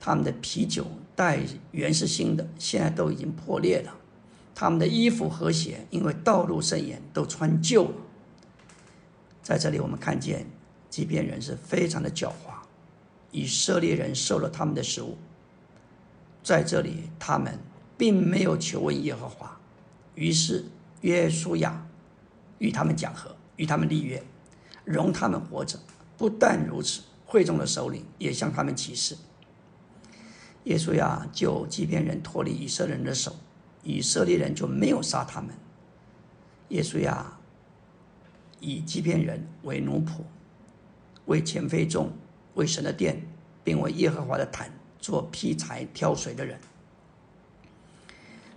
[0.05, 0.85] 他们的啤酒
[1.15, 1.39] 袋
[1.71, 3.91] 原是新的，现在都已经破裂了。
[4.53, 7.95] 他们的衣服和鞋因为道路甚严，都穿旧了。
[9.41, 10.45] 在这里，我们看见
[10.91, 12.53] 即便人是非常的狡猾，
[13.31, 15.17] 以色列人受了他们的食物。
[16.43, 17.57] 在这里，他们
[17.97, 19.59] 并没有求问耶和华，
[20.13, 20.65] 于是
[21.01, 21.83] 约书亚
[22.59, 24.21] 与他们讲和，与他们立约，
[24.83, 25.79] 容他们活着。
[26.15, 29.17] 不但如此，会众的首领也向他们起誓。
[30.65, 33.35] 耶稣亚救基遍人脱离以色列人的手，
[33.83, 35.49] 以色列人就没有杀他们。
[36.69, 37.37] 耶稣亚
[38.59, 40.21] 以基遍人为奴仆，
[41.25, 42.11] 为前非众，
[42.55, 43.21] 为神的殿，
[43.63, 46.59] 并为耶和华的坛做劈柴挑水的人。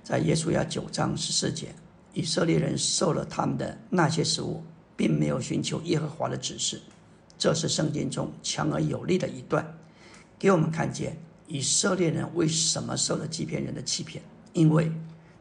[0.02, 1.74] 在耶稣亚九章十四节，
[2.14, 4.64] 以色列人受了他们的那些食物，
[4.96, 6.80] 并没有寻求耶和华的指示。
[7.36, 9.76] 这是圣经中强而有力的一段，
[10.38, 11.18] 给我们看见。
[11.48, 14.22] 以色列人为什么受了欺骗人的欺骗？
[14.52, 14.92] 因为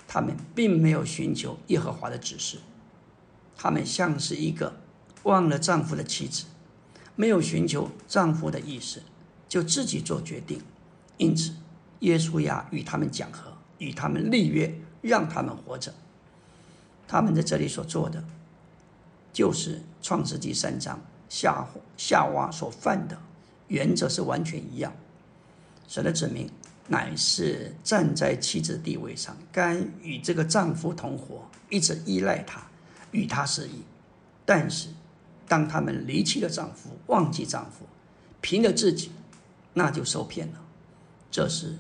[0.08, 2.58] 他们并没有寻求耶和华的指示，
[3.56, 4.78] 他们像是一个
[5.24, 6.46] 忘了丈夫的妻子，
[7.16, 9.02] 没有寻求丈夫的意思，
[9.50, 10.62] 就自己做决定。
[11.18, 11.52] 因此，
[12.00, 15.94] 耶稣亚与他们讲和，与他们立约，让他们活着。
[17.08, 18.24] 他们在这里所做的，
[19.34, 21.66] 就是创世纪三章夏
[21.98, 23.18] 夏娃所犯的，
[23.68, 24.96] 原则是完全一样。
[25.88, 26.50] 神的子民
[26.88, 32.62] 乃是站在妻子地位上，该与这个丈夫同活，一直依赖他，
[33.12, 33.84] 与他适宜。
[34.46, 34.90] 但是，
[35.48, 37.86] 当他们离弃了丈夫，忘记丈夫，
[38.42, 39.12] 凭着自己，
[39.74, 40.62] 那就受骗了。
[41.32, 41.76] 这是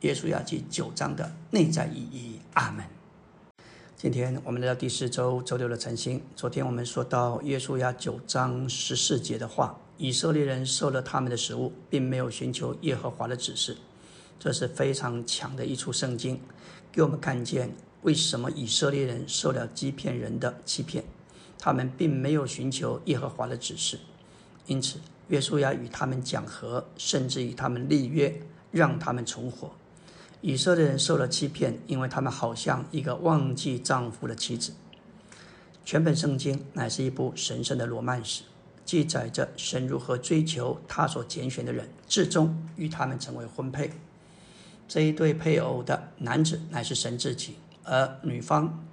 [0.00, 2.40] 耶稣要记九章的内在意义。
[2.54, 2.84] 阿门。
[3.96, 6.22] 今天我们来到第四周周六的晨星。
[6.34, 9.78] 昨天我们说到耶稣亚九章十四节的话。
[10.02, 13.76] 以色列人受了他们的食物，并没有寻求耶和华的指示，
[14.38, 16.40] 这是非常强的一处圣经，
[16.90, 17.70] 给我们看见
[18.00, 21.04] 为什么以色列人受了欺骗人的欺骗，
[21.58, 23.98] 他们并没有寻求耶和华的指示，
[24.64, 24.98] 因此
[25.28, 28.40] 约书亚与他们讲和，甚至与他们立约，
[28.70, 29.70] 让他们重活。
[30.40, 34.72] 以色列人受了欺骗，因为他们好像一个忘记丈夫的妻子。
[35.84, 38.44] 全本圣经乃是一部神圣的罗曼史。
[38.90, 43.88] 记载着神如何追求他所拣选的人，最终与他们成为婚配。
[44.88, 48.84] 这一对配偶的男子乃是神自己，而女方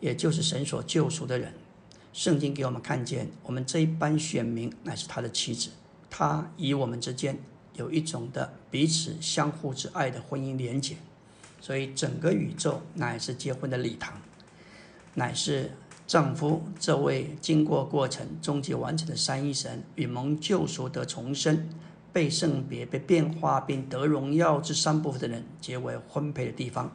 [0.00, 1.52] 也就是神所救赎的人。
[2.14, 5.68] 圣经给我们看见，我们这一班选民乃是他的妻子，
[6.08, 7.38] 他与我们之间
[7.74, 10.96] 有一种的彼此相互之爱的婚姻连结。
[11.60, 14.22] 所以整个宇宙乃是结婚的礼堂，
[15.12, 15.70] 乃是。
[16.08, 21.68] 丈夫这位经过过程、终极完成的三一神，与蒙救赎得重生、
[22.14, 26.90] 被圣别、被变化并得荣耀这三部分的人结为婚配的地方。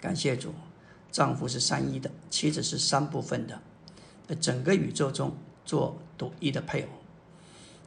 [0.00, 0.54] 感谢主，
[1.12, 3.60] 丈夫是三一的，妻子是三部分的，
[4.26, 6.88] 在整个宇宙中做独一的配偶。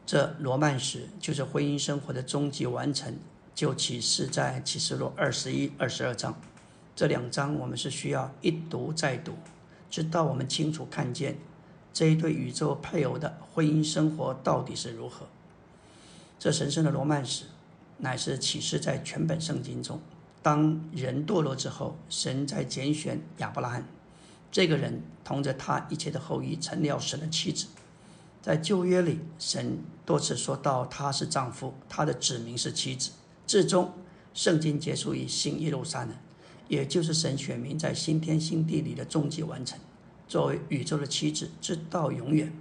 [0.06, 3.18] 这罗曼史就是婚姻生活的终极完成，
[3.56, 6.40] 就启示在启示录二十一、二十二章。
[6.96, 9.34] 这两章我们是需要一读再读。
[9.90, 11.38] 直到我们清楚看见
[11.94, 15.28] 这一对宇宙配偶的婚姻生活到底是如何。
[16.40, 17.46] 这神圣的罗曼史
[17.98, 20.00] 乃是启示在全本圣经中。
[20.44, 23.86] 当人堕落之后，神在拣选亚伯拉罕，
[24.52, 27.68] 这个人同着他一切的后裔成了神的妻子。
[28.42, 33.12] 在旧约里，神多次说到他是丈夫，他的子民是妻子。
[33.46, 33.92] 至终，
[34.34, 36.12] 圣经结束于新耶路撒冷。
[36.68, 39.80] 也就是神选民在新天新地里的终极完成，
[40.28, 42.52] 作为宇宙的妻子，直到永远。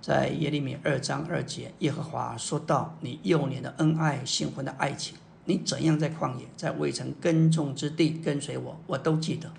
[0.00, 5.16] 在耶利米二章二节，耶和华说道：“你幼年的恩爱，新婚的爱情，
[5.46, 9.52] 你怎样在旷野，在未曾耕种之地跟随我，我都记得。”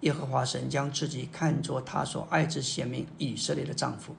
[0.00, 4.16] 耶和华神将自己看作他所爱之显明以色列的丈夫，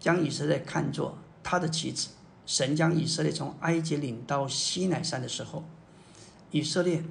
[0.00, 2.08] 将以色列看作他的妻子，
[2.46, 5.64] 神将以色列从埃及领到西奈山的时候，
[6.50, 7.04] 以色列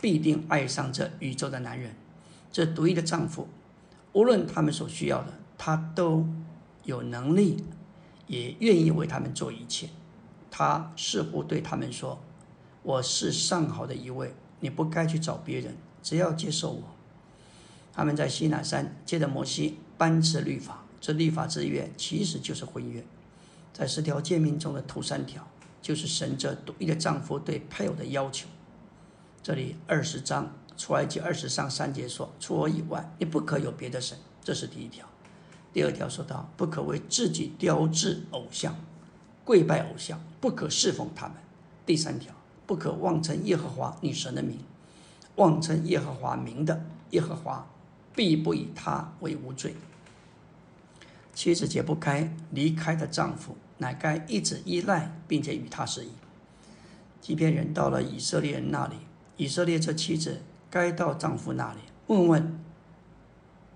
[0.00, 1.94] 必定爱上这宇宙的男人，
[2.52, 3.48] 这独一的丈夫。
[4.12, 6.26] 无论他们所需要的，他都
[6.84, 7.64] 有能力，
[8.26, 9.88] 也愿意为他们做一切。
[10.50, 12.20] 他似乎对他们说
[12.82, 16.82] ：“我是上好的一位，你不该去找别人，只要接受我。”
[17.92, 23.04] 他们在西南山接着摩西颁赐律法，这律法之约其实就是婚约。
[23.72, 25.46] 在十条诫命中的头三条，
[25.82, 28.48] 就是神这独一的丈夫对配偶的要求。
[29.42, 35.06] 这里二十章出埃及二十章三节说：“除我以外，你不可有别的神。”这是第一条。
[35.72, 38.74] 第二条说到：“不可为自己雕制偶像，
[39.44, 41.36] 跪拜偶像，不可侍奉他们。”
[41.86, 42.34] 第三条
[42.66, 44.58] ：“不可妄称耶和华女神的名，
[45.36, 47.66] 妄称耶和华名的，耶和华
[48.14, 49.74] 必不以他为无罪。”
[51.34, 53.56] 妻子解不开离开的丈夫。
[53.80, 56.08] 乃该一直依赖，并且与他适宜。
[57.20, 58.96] 即便人到了以色列人那里，
[59.38, 61.78] 以色列这妻子该到丈夫那里
[62.08, 62.60] 问问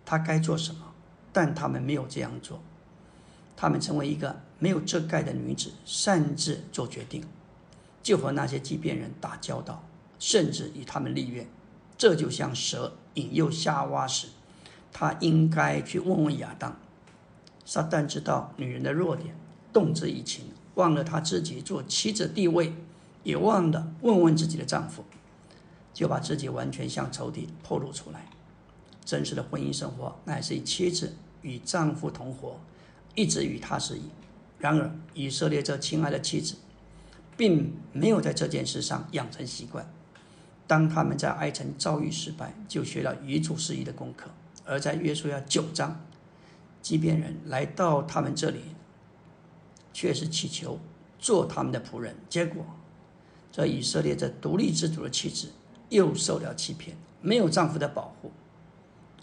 [0.05, 0.93] 他该做什么，
[1.33, 2.61] 但他们没有这样做。
[3.57, 7.25] 他们成为一个没有遮盖的女子，擅自做决定，
[8.03, 9.83] 就和那些畸变人打交道，
[10.19, 11.47] 甚至与他们立约。
[11.97, 14.29] 这就像蛇引诱夏娃时，
[14.93, 16.77] 他应该去问问亚当。
[17.65, 19.35] 撒旦知道女人的弱点。
[19.73, 20.45] 动之以情，
[20.75, 22.75] 忘了他自己做妻子地位，
[23.23, 25.03] 也忘了问问自己的丈夫，
[25.93, 28.29] 就把自己完全向仇敌透露出来。
[29.05, 32.59] 真实的婚姻生活乃是以妻子与丈夫同活，
[33.15, 34.03] 一直与他是一。
[34.59, 36.57] 然而，以色列这亲爱的妻子，
[37.37, 39.91] 并没有在这件事上养成习惯。
[40.67, 44.31] 当他们在埃城遭遇失败，就学了与主事宜的功课。
[44.65, 46.01] 而在约书亚九章，
[46.81, 48.61] 即便人来到他们这里。
[49.95, 50.79] 却是祈求
[51.19, 52.65] 做他们的仆人，结果
[53.53, 55.49] 这以色列这独立自主的妻子
[55.93, 58.33] 又受了欺骗，没有丈夫的保护。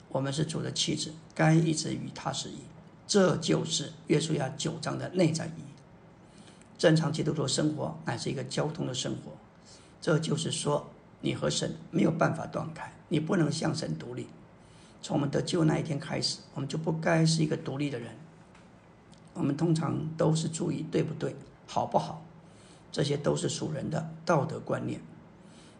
[0.09, 2.59] 我们是主的妻子，该一直与他是一，
[3.07, 5.63] 这就是约书亚九章的内在意义。
[6.77, 9.31] 正常基督徒生活乃是一个交通的生活，
[9.99, 10.87] 这就是说，
[11.21, 14.27] 你和神没有办法断开，你不能向神独立。
[15.01, 18.11] 从我们得救那一天开始，我们就不该是一个独立的人。
[19.33, 22.23] 我们通常都是注意对不对、好不好，
[22.91, 25.01] 这些都是属人的道德观念。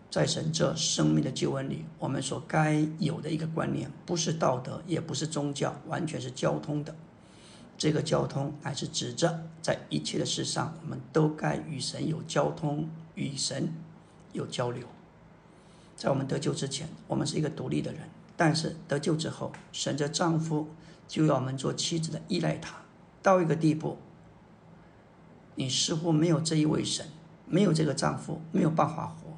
[0.10, 6.95] 在神这生命的救恩里，我们所该有的一个观念，不是道德，也不是宗教，完全是交通的。
[7.78, 13.72] 这个交通乃是指着在一切的事上，我们都该与神有交通，与神
[14.34, 14.88] 有交流。
[15.95, 18.01] 在我们得救之前，我们是一个独立的人；
[18.36, 20.68] 但是得救之后，神这丈夫
[21.07, 22.76] 就要我们做妻子的依赖他。
[23.22, 23.97] 到一个地步，
[25.55, 27.05] 你似乎没有这一位神，
[27.45, 29.28] 没有这个丈夫，没有办法活。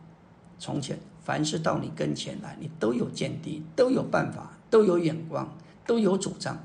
[0.61, 5.51] 从前，凡是到你跟前来，你都有见地，都有办法，都有眼光，
[5.87, 6.63] 都有主张。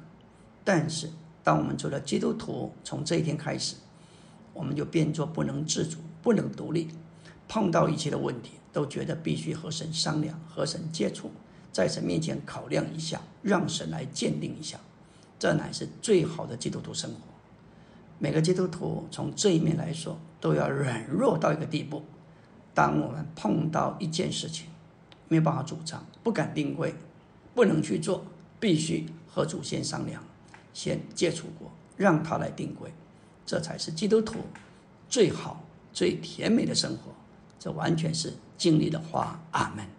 [0.63, 1.09] 但是，
[1.43, 3.77] 当我们做了基督徒，从这一天开始，
[4.53, 6.89] 我们就变作不能自主、不能独立，
[7.49, 11.31] 碰到一切的问题，都觉得必须和神商量、和神接触，
[11.73, 14.79] 在神面前考量一下，让神来鉴定一下。
[15.39, 17.21] 这乃是最好的基督徒生活。
[18.19, 22.03] 每个基督徒从这一面来说，都要软弱到一个地步。
[22.77, 24.67] 当我们碰到一件事情，
[25.29, 26.95] 没有办法主张，不敢定规，
[27.55, 28.23] 不能去做，
[28.61, 30.23] 必须和祖先商量，
[30.75, 32.93] 先接触过，让他来定规，
[33.47, 34.41] 这才是基督徒
[35.09, 37.15] 最好、最甜美的生活。
[37.59, 39.96] 这完全是经历的话，阿门。